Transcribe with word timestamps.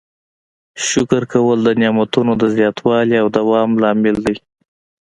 شکر 0.89 1.23
کول 1.33 1.57
د 1.63 1.69
نعمتونو 1.81 2.31
د 2.41 2.43
زیاتوالي 2.55 3.15
او 3.21 3.27
دوام 3.37 3.69
لامل 3.81 4.17
دی. 4.25 4.35